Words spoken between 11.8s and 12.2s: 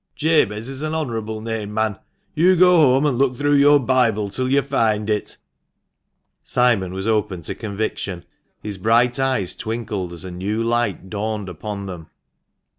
them.